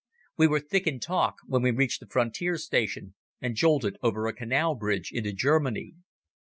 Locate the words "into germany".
5.13-5.93